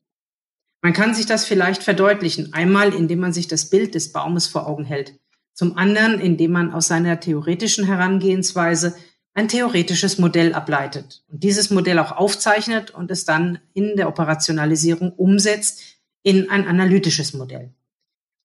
Man 0.82 0.92
kann 0.92 1.14
sich 1.14 1.26
das 1.26 1.44
vielleicht 1.44 1.82
verdeutlichen, 1.82 2.52
einmal 2.52 2.94
indem 2.94 3.20
man 3.20 3.32
sich 3.32 3.48
das 3.48 3.70
Bild 3.70 3.94
des 3.94 4.12
Baumes 4.12 4.46
vor 4.46 4.66
Augen 4.66 4.84
hält, 4.84 5.14
zum 5.54 5.76
anderen 5.76 6.20
indem 6.20 6.52
man 6.52 6.72
aus 6.72 6.88
seiner 6.88 7.18
theoretischen 7.20 7.84
Herangehensweise 7.84 8.96
ein 9.34 9.48
theoretisches 9.48 10.18
Modell 10.18 10.52
ableitet 10.52 11.24
und 11.28 11.44
dieses 11.44 11.70
Modell 11.70 11.98
auch 11.98 12.12
aufzeichnet 12.12 12.90
und 12.90 13.10
es 13.10 13.24
dann 13.24 13.60
in 13.72 13.96
der 13.96 14.08
Operationalisierung 14.08 15.12
umsetzt 15.12 15.80
in 16.22 16.50
ein 16.50 16.66
analytisches 16.66 17.34
Modell. 17.34 17.72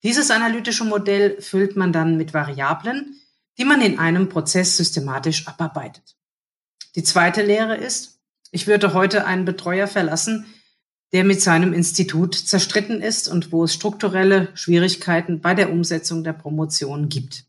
Dieses 0.03 0.31
analytische 0.31 0.83
Modell 0.83 1.41
füllt 1.41 1.75
man 1.75 1.93
dann 1.93 2.17
mit 2.17 2.33
Variablen, 2.33 3.15
die 3.57 3.65
man 3.65 3.81
in 3.81 3.99
einem 3.99 4.29
Prozess 4.29 4.77
systematisch 4.77 5.47
abarbeitet. 5.47 6.15
Die 6.95 7.03
zweite 7.03 7.43
Lehre 7.43 7.75
ist, 7.75 8.19
ich 8.51 8.67
würde 8.67 8.93
heute 8.93 9.25
einen 9.25 9.45
Betreuer 9.45 9.87
verlassen, 9.87 10.45
der 11.11 11.23
mit 11.23 11.41
seinem 11.41 11.73
Institut 11.73 12.35
zerstritten 12.35 13.01
ist 13.01 13.27
und 13.27 13.51
wo 13.51 13.63
es 13.63 13.73
strukturelle 13.73 14.49
Schwierigkeiten 14.55 15.41
bei 15.41 15.53
der 15.53 15.71
Umsetzung 15.71 16.23
der 16.23 16.33
Promotion 16.33 17.09
gibt. 17.09 17.45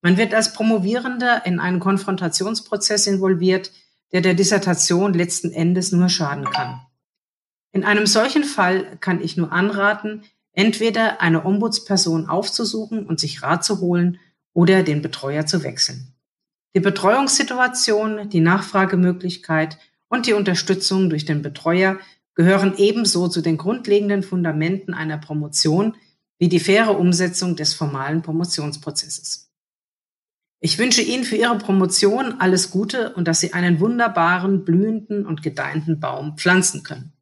Man 0.00 0.16
wird 0.16 0.34
als 0.34 0.52
Promovierender 0.52 1.44
in 1.46 1.58
einen 1.58 1.80
Konfrontationsprozess 1.80 3.06
involviert, 3.06 3.72
der 4.12 4.20
der 4.20 4.34
Dissertation 4.34 5.12
letzten 5.14 5.50
Endes 5.50 5.90
nur 5.92 6.08
schaden 6.08 6.44
kann. 6.44 6.80
In 7.72 7.84
einem 7.84 8.06
solchen 8.06 8.44
Fall 8.44 8.96
kann 9.00 9.20
ich 9.20 9.36
nur 9.36 9.50
anraten, 9.50 10.22
entweder 10.52 11.20
eine 11.20 11.44
Ombudsperson 11.44 12.28
aufzusuchen 12.28 13.06
und 13.06 13.18
sich 13.18 13.42
Rat 13.42 13.64
zu 13.64 13.80
holen 13.80 14.20
oder 14.54 14.82
den 14.82 15.02
Betreuer 15.02 15.44
zu 15.44 15.62
wechseln. 15.62 16.14
Die 16.74 16.80
Betreuungssituation, 16.80 18.30
die 18.30 18.40
Nachfragemöglichkeit 18.40 19.78
und 20.08 20.26
die 20.26 20.32
Unterstützung 20.32 21.10
durch 21.10 21.24
den 21.24 21.42
Betreuer 21.42 21.98
gehören 22.34 22.74
ebenso 22.76 23.28
zu 23.28 23.42
den 23.42 23.58
grundlegenden 23.58 24.22
Fundamenten 24.22 24.94
einer 24.94 25.18
Promotion 25.18 25.94
wie 26.38 26.48
die 26.48 26.58
faire 26.58 26.98
Umsetzung 26.98 27.54
des 27.54 27.74
formalen 27.74 28.22
Promotionsprozesses. 28.22 29.50
Ich 30.60 30.78
wünsche 30.78 31.02
Ihnen 31.02 31.24
für 31.24 31.36
Ihre 31.36 31.58
Promotion 31.58 32.40
alles 32.40 32.70
Gute 32.70 33.12
und 33.14 33.28
dass 33.28 33.40
Sie 33.40 33.52
einen 33.52 33.80
wunderbaren, 33.80 34.64
blühenden 34.64 35.26
und 35.26 35.42
gedeihenden 35.42 36.00
Baum 36.00 36.36
pflanzen 36.38 36.82
können. 36.82 37.12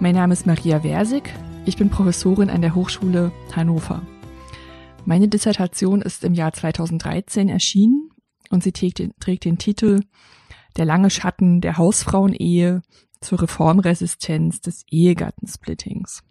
Mein 0.00 0.14
Name 0.16 0.32
ist 0.32 0.46
Maria 0.46 0.80
Versig. 0.80 1.32
Ich 1.64 1.76
bin 1.76 1.90
Professorin 1.90 2.50
an 2.50 2.60
der 2.60 2.74
Hochschule 2.74 3.30
Hannover. 3.54 4.02
Meine 5.04 5.28
Dissertation 5.28 6.02
ist 6.02 6.24
im 6.24 6.34
Jahr 6.34 6.52
2013 6.52 7.48
erschienen 7.48 8.10
und 8.50 8.64
sie 8.64 8.72
trägt 8.72 8.98
den, 8.98 9.12
trägt 9.20 9.44
den 9.44 9.58
Titel 9.58 10.00
Der 10.76 10.84
lange 10.84 11.08
Schatten 11.08 11.60
der 11.60 11.78
Hausfrauenehe 11.78 12.82
zur 13.20 13.42
Reformresistenz 13.42 14.60
des 14.60 14.84
Ehegattensplittings. 14.90 16.24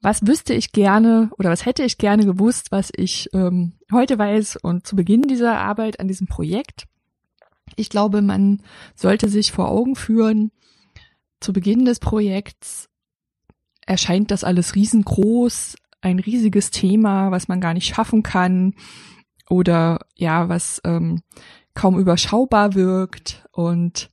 Was 0.00 0.24
wüsste 0.24 0.54
ich 0.54 0.70
gerne 0.70 1.32
oder 1.36 1.50
was 1.50 1.66
hätte 1.66 1.82
ich 1.82 1.98
gerne 1.98 2.24
gewusst, 2.24 2.70
was 2.70 2.92
ich 2.94 3.28
ähm, 3.32 3.72
heute 3.90 4.16
weiß 4.16 4.58
und 4.62 4.86
zu 4.86 4.94
Beginn 4.94 5.22
dieser 5.22 5.58
Arbeit 5.58 5.98
an 5.98 6.06
diesem 6.06 6.28
Projekt? 6.28 6.86
Ich 7.74 7.90
glaube, 7.90 8.22
man 8.22 8.62
sollte 8.94 9.28
sich 9.28 9.50
vor 9.50 9.68
Augen 9.68 9.96
führen, 9.96 10.52
zu 11.40 11.52
Beginn 11.52 11.84
des 11.84 11.98
Projekts 11.98 12.88
erscheint 13.88 14.30
das 14.30 14.44
alles 14.44 14.74
riesengroß, 14.74 15.76
ein 16.00 16.18
riesiges 16.18 16.70
Thema, 16.70 17.30
was 17.30 17.48
man 17.48 17.60
gar 17.60 17.74
nicht 17.74 17.92
schaffen 17.94 18.22
kann 18.22 18.74
oder 19.48 20.00
ja, 20.14 20.48
was 20.48 20.80
ähm, 20.84 21.22
kaum 21.74 21.98
überschaubar 21.98 22.74
wirkt 22.74 23.46
und 23.52 24.10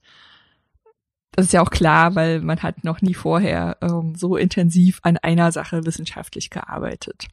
das 1.32 1.48
ist 1.48 1.52
ja 1.52 1.62
auch 1.62 1.70
klar, 1.70 2.16
weil 2.16 2.40
man 2.40 2.64
hat 2.64 2.86
noch 2.86 3.02
nie 3.02 3.14
vorher 3.14 3.78
ähm, 3.82 4.16
so 4.16 4.38
intensiv 4.38 5.00
an 5.04 5.18
einer 5.18 5.52
Sache 5.52 5.86
wissenschaftlich 5.86 6.50
gearbeitet. 6.50 7.28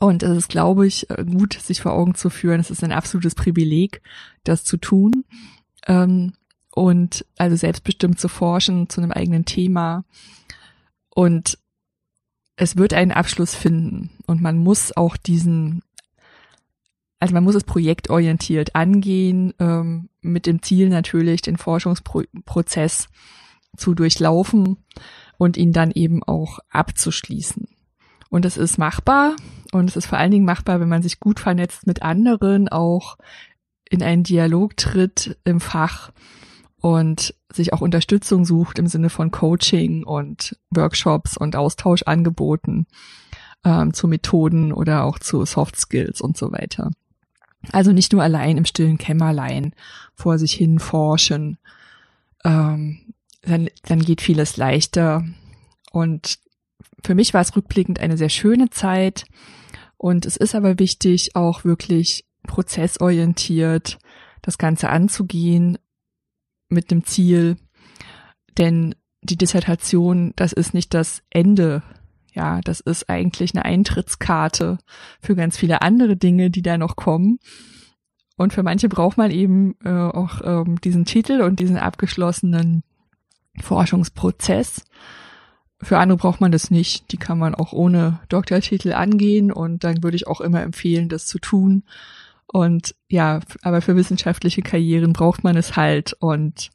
Und 0.00 0.24
es 0.24 0.36
ist, 0.36 0.48
glaube 0.48 0.84
ich, 0.84 1.08
äh, 1.08 1.24
gut, 1.24 1.54
sich 1.54 1.80
vor 1.80 1.92
Augen 1.92 2.16
zu 2.16 2.28
führen. 2.28 2.58
Es 2.58 2.72
ist 2.72 2.82
ein 2.82 2.90
absolutes 2.90 3.36
Privileg, 3.36 4.02
das 4.42 4.64
zu 4.64 4.78
tun. 4.78 5.24
Ähm, 5.86 6.32
und 6.72 7.24
also 7.36 7.54
selbstbestimmt 7.54 8.18
zu 8.18 8.28
forschen 8.28 8.88
zu 8.88 9.00
einem 9.00 9.12
eigenen 9.12 9.44
Thema. 9.44 10.04
Und 11.18 11.58
es 12.54 12.76
wird 12.76 12.94
einen 12.94 13.10
Abschluss 13.10 13.56
finden. 13.56 14.10
Und 14.26 14.40
man 14.40 14.56
muss 14.56 14.96
auch 14.96 15.16
diesen 15.16 15.82
also 17.18 17.34
man 17.34 17.42
muss 17.42 17.56
es 17.56 17.64
projektorientiert 17.64 18.76
angehen, 18.76 19.52
ähm, 19.58 20.08
mit 20.20 20.46
dem 20.46 20.62
Ziel 20.62 20.88
natürlich, 20.88 21.42
den 21.42 21.56
Forschungsprozess 21.56 23.08
zu 23.76 23.94
durchlaufen 23.94 24.76
und 25.36 25.56
ihn 25.56 25.72
dann 25.72 25.90
eben 25.90 26.22
auch 26.22 26.60
abzuschließen. 26.70 27.66
Und 28.30 28.44
es 28.44 28.56
ist 28.56 28.78
machbar 28.78 29.34
und 29.72 29.90
es 29.90 29.96
ist 29.96 30.06
vor 30.06 30.18
allen 30.18 30.30
Dingen 30.30 30.44
machbar, 30.44 30.78
wenn 30.78 30.88
man 30.88 31.02
sich 31.02 31.18
gut 31.18 31.40
vernetzt 31.40 31.88
mit 31.88 32.02
anderen, 32.02 32.68
auch 32.68 33.18
in 33.90 34.00
einen 34.00 34.22
Dialog 34.22 34.76
tritt 34.76 35.38
im 35.42 35.60
Fach 35.60 36.12
und 36.80 37.34
sich 37.52 37.72
auch 37.72 37.80
Unterstützung 37.80 38.44
sucht 38.44 38.78
im 38.78 38.86
Sinne 38.86 39.10
von 39.10 39.30
Coaching 39.30 40.04
und 40.04 40.56
Workshops 40.70 41.36
und 41.36 41.56
Austauschangeboten 41.56 42.86
ähm, 43.64 43.92
zu 43.92 44.06
Methoden 44.06 44.72
oder 44.72 45.04
auch 45.04 45.18
zu 45.18 45.44
Soft 45.44 45.76
Skills 45.76 46.20
und 46.20 46.36
so 46.36 46.52
weiter. 46.52 46.90
Also 47.72 47.92
nicht 47.92 48.12
nur 48.12 48.22
allein 48.22 48.56
im 48.56 48.64
stillen 48.64 48.98
Kämmerlein 48.98 49.74
vor 50.14 50.38
sich 50.38 50.52
hin 50.52 50.78
forschen. 50.78 51.58
Ähm, 52.44 53.14
dann, 53.42 53.68
dann 53.82 54.00
geht 54.00 54.20
vieles 54.20 54.56
leichter. 54.56 55.24
Und 55.90 56.38
für 57.02 57.14
mich 57.14 57.34
war 57.34 57.40
es 57.40 57.56
rückblickend 57.56 57.98
eine 57.98 58.16
sehr 58.16 58.28
schöne 58.28 58.70
Zeit. 58.70 59.24
Und 59.96 60.26
es 60.26 60.36
ist 60.36 60.54
aber 60.54 60.78
wichtig, 60.78 61.34
auch 61.34 61.64
wirklich 61.64 62.24
prozessorientiert 62.44 63.98
das 64.42 64.58
Ganze 64.58 64.88
anzugehen 64.88 65.78
mit 66.68 66.90
dem 66.90 67.04
Ziel. 67.04 67.56
Denn 68.56 68.94
die 69.22 69.36
Dissertation, 69.36 70.32
das 70.36 70.52
ist 70.52 70.74
nicht 70.74 70.94
das 70.94 71.22
Ende 71.30 71.82
ja, 72.38 72.60
das 72.60 72.78
ist 72.78 73.10
eigentlich 73.10 73.52
eine 73.54 73.64
Eintrittskarte 73.64 74.78
für 75.20 75.34
ganz 75.34 75.58
viele 75.58 75.82
andere 75.82 76.16
Dinge, 76.16 76.50
die 76.50 76.62
da 76.62 76.78
noch 76.78 76.94
kommen. 76.94 77.40
Und 78.36 78.52
für 78.52 78.62
manche 78.62 78.88
braucht 78.88 79.18
man 79.18 79.32
eben 79.32 79.74
äh, 79.84 79.90
auch 79.90 80.40
ähm, 80.44 80.80
diesen 80.80 81.04
Titel 81.04 81.40
und 81.40 81.58
diesen 81.58 81.76
abgeschlossenen 81.76 82.84
Forschungsprozess. 83.60 84.84
Für 85.82 85.98
andere 85.98 86.16
braucht 86.16 86.40
man 86.40 86.52
das 86.52 86.70
nicht. 86.70 87.10
Die 87.10 87.16
kann 87.16 87.38
man 87.38 87.56
auch 87.56 87.72
ohne 87.72 88.20
Doktortitel 88.28 88.92
angehen 88.92 89.50
und 89.50 89.82
dann 89.82 90.04
würde 90.04 90.16
ich 90.16 90.28
auch 90.28 90.40
immer 90.40 90.62
empfehlen, 90.62 91.08
das 91.08 91.26
zu 91.26 91.40
tun. 91.40 91.82
Und 92.50 92.94
ja, 93.08 93.40
aber 93.62 93.82
für 93.82 93.94
wissenschaftliche 93.94 94.62
Karrieren 94.62 95.12
braucht 95.12 95.44
man 95.44 95.56
es 95.56 95.76
halt 95.76 96.14
und 96.18 96.70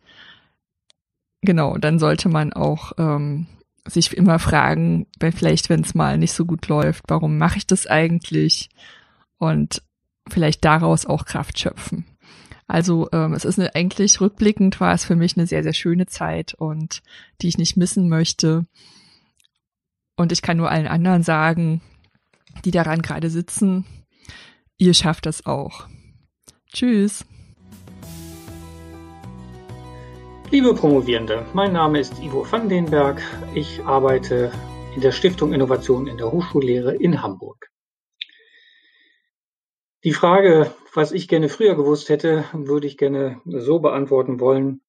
genau, 1.41 1.77
dann 1.77 1.97
sollte 1.97 2.29
man 2.29 2.53
auch 2.53 2.93
ähm, 2.97 3.47
sich 3.85 4.15
immer 4.15 4.39
fragen, 4.39 5.07
weil 5.19 5.31
vielleicht, 5.31 5.69
wenn 5.69 5.81
es 5.81 5.95
mal 5.95 6.17
nicht 6.17 6.33
so 6.33 6.45
gut 6.45 6.67
läuft, 6.67 7.03
warum 7.07 7.37
mache 7.37 7.57
ich 7.57 7.67
das 7.67 7.87
eigentlich? 7.87 8.69
Und 9.37 9.81
vielleicht 10.29 10.63
daraus 10.63 11.05
auch 11.05 11.25
Kraft 11.25 11.59
schöpfen. 11.59 12.05
Also 12.67 13.09
ähm, 13.11 13.33
es 13.33 13.43
ist 13.43 13.59
eine, 13.59 13.75
eigentlich 13.75 14.21
rückblickend 14.21 14.79
war 14.79 14.93
es 14.93 15.03
für 15.03 15.15
mich 15.15 15.35
eine 15.35 15.47
sehr, 15.47 15.63
sehr 15.63 15.73
schöne 15.73 16.05
Zeit 16.05 16.53
und 16.53 17.01
die 17.41 17.49
ich 17.49 17.57
nicht 17.57 17.75
missen 17.75 18.07
möchte. 18.07 18.65
Und 20.15 20.31
ich 20.31 20.41
kann 20.41 20.57
nur 20.57 20.71
allen 20.71 20.87
anderen 20.87 21.23
sagen, 21.23 21.81
die 22.63 22.71
daran 22.71 23.01
gerade 23.01 23.29
sitzen, 23.29 23.85
ihr 24.83 24.93
schafft 24.93 25.25
das 25.25 25.45
auch. 25.45 25.87
Tschüss. 26.71 27.25
Liebe 30.51 30.75
Promovierende, 30.75 31.45
mein 31.53 31.73
Name 31.73 31.99
ist 31.99 32.21
Ivo 32.21 32.45
van 32.51 32.69
den 32.69 32.85
Berg. 32.85 33.21
Ich 33.55 33.81
arbeite 33.85 34.51
in 34.93 35.01
der 35.01 35.11
Stiftung 35.11 35.53
Innovation 35.53 36.05
in 36.05 36.17
der 36.17 36.31
Hochschullehre 36.31 36.93
in 36.95 37.23
Hamburg. 37.23 37.69
Die 40.03 40.11
Frage, 40.11 40.73
was 40.93 41.13
ich 41.13 41.29
gerne 41.29 41.47
früher 41.47 41.75
gewusst 41.75 42.09
hätte, 42.09 42.43
würde 42.51 42.87
ich 42.87 42.97
gerne 42.97 43.41
so 43.45 43.79
beantworten 43.79 44.41
wollen, 44.41 44.81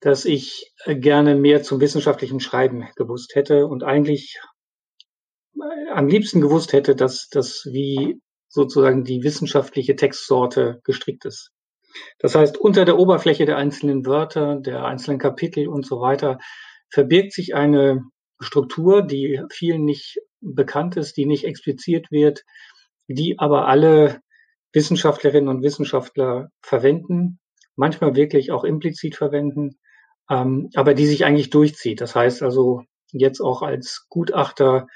dass 0.00 0.24
ich 0.24 0.72
gerne 0.84 1.36
mehr 1.36 1.62
zum 1.62 1.80
wissenschaftlichen 1.80 2.40
Schreiben 2.40 2.88
gewusst 2.96 3.36
hätte 3.36 3.66
und 3.68 3.84
eigentlich 3.84 4.40
am 5.94 6.08
liebsten 6.08 6.40
gewusst 6.40 6.72
hätte, 6.72 6.96
dass 6.96 7.28
das 7.28 7.66
wie 7.70 8.20
sozusagen 8.50 9.04
die 9.04 9.22
wissenschaftliche 9.22 9.96
Textsorte 9.96 10.80
gestrickt 10.84 11.24
ist. 11.24 11.52
Das 12.18 12.34
heißt, 12.34 12.58
unter 12.58 12.84
der 12.84 12.98
Oberfläche 12.98 13.46
der 13.46 13.56
einzelnen 13.56 14.04
Wörter, 14.06 14.56
der 14.56 14.84
einzelnen 14.84 15.18
Kapitel 15.18 15.68
und 15.68 15.86
so 15.86 16.00
weiter 16.00 16.38
verbirgt 16.90 17.32
sich 17.32 17.54
eine 17.54 18.02
Struktur, 18.40 19.02
die 19.02 19.42
vielen 19.50 19.84
nicht 19.84 20.18
bekannt 20.40 20.96
ist, 20.96 21.16
die 21.16 21.26
nicht 21.26 21.44
expliziert 21.44 22.10
wird, 22.10 22.44
die 23.06 23.38
aber 23.38 23.68
alle 23.68 24.20
Wissenschaftlerinnen 24.72 25.48
und 25.48 25.62
Wissenschaftler 25.62 26.50
verwenden, 26.62 27.38
manchmal 27.76 28.14
wirklich 28.14 28.50
auch 28.50 28.64
implizit 28.64 29.16
verwenden, 29.16 29.78
ähm, 30.28 30.70
aber 30.74 30.94
die 30.94 31.06
sich 31.06 31.24
eigentlich 31.24 31.50
durchzieht. 31.50 32.00
Das 32.00 32.14
heißt 32.14 32.42
also, 32.42 32.82
jetzt 33.12 33.40
auch 33.40 33.62
als 33.62 34.06
Gutachter 34.08 34.86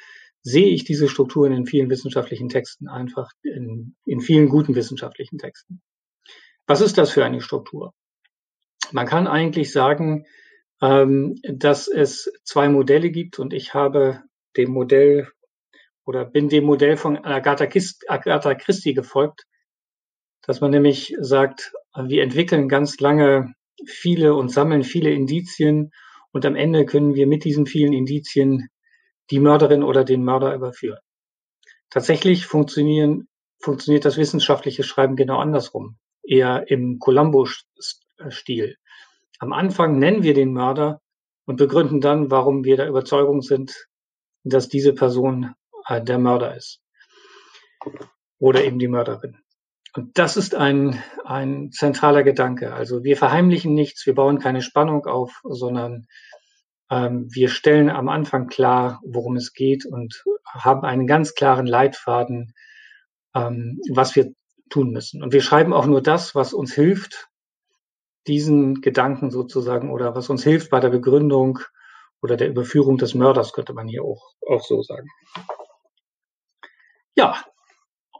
sehe 0.44 0.68
ich 0.68 0.84
diese 0.84 1.08
Strukturen 1.08 1.52
in 1.52 1.66
vielen 1.66 1.90
wissenschaftlichen 1.90 2.50
Texten 2.50 2.86
einfach, 2.86 3.32
in, 3.42 3.96
in 4.04 4.20
vielen 4.20 4.48
guten 4.48 4.74
wissenschaftlichen 4.74 5.38
Texten. 5.38 5.80
Was 6.66 6.82
ist 6.82 6.98
das 6.98 7.10
für 7.10 7.24
eine 7.24 7.40
Struktur? 7.40 7.94
Man 8.92 9.06
kann 9.06 9.26
eigentlich 9.26 9.72
sagen, 9.72 10.26
ähm, 10.82 11.36
dass 11.42 11.88
es 11.88 12.30
zwei 12.44 12.68
Modelle 12.68 13.10
gibt 13.10 13.38
und 13.38 13.54
ich 13.54 13.72
habe 13.72 14.22
dem 14.56 14.70
Modell 14.70 15.28
oder 16.04 16.26
bin 16.26 16.50
dem 16.50 16.64
Modell 16.64 16.98
von 16.98 17.16
Agatha, 17.24 17.66
Christ, 17.66 18.04
Agatha 18.08 18.54
Christie 18.54 18.92
gefolgt, 18.92 19.46
dass 20.42 20.60
man 20.60 20.70
nämlich 20.70 21.16
sagt, 21.18 21.72
wir 21.96 22.22
entwickeln 22.22 22.68
ganz 22.68 23.00
lange 23.00 23.54
viele 23.86 24.34
und 24.34 24.50
sammeln 24.50 24.82
viele 24.82 25.10
Indizien 25.10 25.90
und 26.32 26.44
am 26.44 26.54
Ende 26.54 26.84
können 26.84 27.14
wir 27.14 27.26
mit 27.26 27.44
diesen 27.44 27.64
vielen 27.64 27.94
Indizien 27.94 28.68
die 29.30 29.40
Mörderin 29.40 29.82
oder 29.82 30.04
den 30.04 30.24
Mörder 30.24 30.54
überführen. 30.54 31.00
Tatsächlich 31.90 32.46
funktionieren, 32.46 33.28
funktioniert 33.60 34.04
das 34.04 34.16
wissenschaftliche 34.16 34.82
Schreiben 34.82 35.16
genau 35.16 35.38
andersrum, 35.38 35.96
eher 36.22 36.68
im 36.68 36.98
Columbo-Stil. 36.98 38.76
Am 39.38 39.52
Anfang 39.52 39.98
nennen 39.98 40.22
wir 40.22 40.34
den 40.34 40.52
Mörder 40.52 41.00
und 41.46 41.56
begründen 41.56 42.00
dann, 42.00 42.30
warum 42.30 42.64
wir 42.64 42.76
der 42.76 42.88
Überzeugung 42.88 43.42
sind, 43.42 43.88
dass 44.44 44.68
diese 44.68 44.92
Person 44.92 45.54
äh, 45.86 46.02
der 46.02 46.18
Mörder 46.18 46.56
ist. 46.56 46.80
Oder 48.38 48.64
eben 48.64 48.78
die 48.78 48.88
Mörderin. 48.88 49.38
Und 49.94 50.18
das 50.18 50.36
ist 50.36 50.54
ein, 50.54 51.00
ein 51.24 51.70
zentraler 51.70 52.24
Gedanke. 52.24 52.74
Also 52.74 53.04
wir 53.04 53.16
verheimlichen 53.16 53.74
nichts, 53.74 54.06
wir 54.06 54.14
bauen 54.14 54.40
keine 54.40 54.60
Spannung 54.60 55.06
auf, 55.06 55.40
sondern 55.44 56.06
wir 57.00 57.48
stellen 57.48 57.90
am 57.90 58.08
Anfang 58.08 58.46
klar, 58.46 59.00
worum 59.04 59.36
es 59.36 59.52
geht 59.52 59.86
und 59.86 60.24
haben 60.46 60.84
einen 60.84 61.06
ganz 61.06 61.34
klaren 61.34 61.66
Leitfaden, 61.66 62.54
ähm, 63.34 63.80
was 63.90 64.14
wir 64.16 64.32
tun 64.70 64.90
müssen. 64.90 65.22
Und 65.22 65.32
wir 65.32 65.42
schreiben 65.42 65.72
auch 65.72 65.86
nur 65.86 66.02
das, 66.02 66.34
was 66.34 66.52
uns 66.52 66.74
hilft, 66.74 67.28
diesen 68.26 68.80
Gedanken 68.80 69.30
sozusagen 69.30 69.90
oder 69.90 70.14
was 70.14 70.30
uns 70.30 70.42
hilft 70.44 70.70
bei 70.70 70.80
der 70.80 70.90
Begründung 70.90 71.58
oder 72.22 72.36
der 72.36 72.48
Überführung 72.48 72.96
des 72.96 73.14
Mörders, 73.14 73.52
könnte 73.52 73.74
man 73.74 73.86
hier 73.86 74.02
auch, 74.02 74.34
auch 74.46 74.62
so 74.64 74.82
sagen. 74.82 75.08
Ja, 77.14 77.44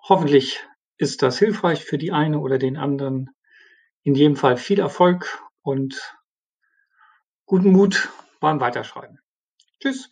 hoffentlich 0.09 0.61
ist 0.99 1.23
das 1.23 1.38
hilfreich 1.38 1.85
für 1.85 1.99
die 1.99 2.12
eine 2.12 2.38
oder 2.38 2.59
den 2.59 2.76
anderen. 2.76 3.31
In 4.02 4.14
jedem 4.14 4.37
Fall 4.37 4.57
viel 4.57 4.78
Erfolg 4.78 5.43
und 5.62 6.14
guten 7.47 7.73
Mut 7.73 8.11
beim 8.41 8.61
Weiterschreiben. 8.61 9.19
Tschüss. 9.81 10.09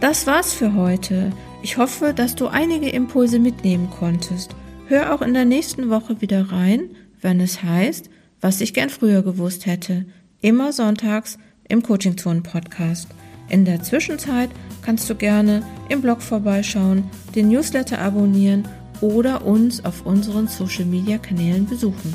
Das 0.00 0.26
war's 0.26 0.52
für 0.52 0.74
heute. 0.74 1.32
Ich 1.62 1.76
hoffe, 1.76 2.12
dass 2.12 2.34
du 2.34 2.48
einige 2.48 2.88
Impulse 2.90 3.38
mitnehmen 3.38 3.88
konntest. 3.88 4.56
Hör 4.88 5.14
auch 5.14 5.22
in 5.22 5.32
der 5.32 5.44
nächsten 5.44 5.90
Woche 5.90 6.20
wieder 6.20 6.50
rein, 6.50 6.90
wenn 7.20 7.40
es 7.40 7.62
heißt, 7.62 8.10
was 8.40 8.60
ich 8.60 8.74
gern 8.74 8.90
früher 8.90 9.22
gewusst 9.22 9.66
hätte. 9.66 10.06
Immer 10.40 10.72
sonntags 10.72 11.38
im 11.68 11.82
Coaching 11.82 12.18
Zone 12.18 12.40
Podcast. 12.40 13.08
In 13.48 13.64
der 13.64 13.82
Zwischenzeit 13.82 14.50
kannst 14.82 15.08
du 15.08 15.14
gerne 15.14 15.62
im 15.88 16.02
Blog 16.02 16.20
vorbeischauen, 16.20 17.04
den 17.36 17.48
Newsletter 17.48 18.00
abonnieren 18.00 18.66
oder 19.00 19.44
uns 19.44 19.84
auf 19.84 20.04
unseren 20.04 20.48
Social 20.48 20.84
Media 20.84 21.18
Kanälen 21.18 21.66
besuchen. 21.66 22.12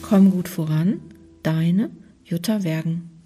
Komm 0.00 0.30
gut 0.30 0.48
voran, 0.48 1.00
deine 1.42 1.90
Jutta 2.24 2.62
Wergen. 2.62 3.19